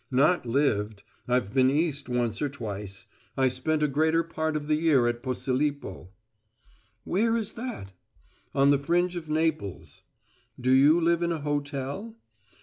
"Not 0.09 0.47
lived. 0.47 1.03
I've 1.27 1.53
been 1.53 1.69
East 1.69 2.09
once 2.09 2.41
or 2.41 2.49
twice. 2.49 3.05
I 3.37 3.49
spend 3.49 3.83
a 3.83 3.87
greater 3.87 4.23
part 4.23 4.55
of 4.55 4.65
the 4.65 4.73
year 4.73 5.07
at 5.07 5.21
Posilipo." 5.21 6.09
"Where 7.03 7.37
is 7.37 7.51
that?" 7.53 7.93
"On 8.55 8.71
the 8.71 8.79
fringe 8.79 9.15
of 9.15 9.29
Naples." 9.29 10.01
"Do 10.59 10.71
you 10.71 10.99
live 10.99 11.21
in 11.21 11.31
a 11.31 11.41
hotel?" 11.41 12.15